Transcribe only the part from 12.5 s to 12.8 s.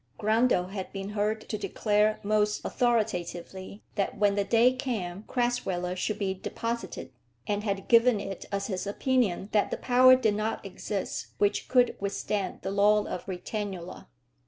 the